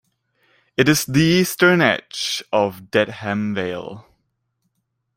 [0.77, 4.07] It is the eastern edge of Dedham Vale.